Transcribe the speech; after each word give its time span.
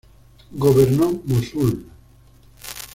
Gobernó 0.51 1.21
Mosul. 1.25 1.85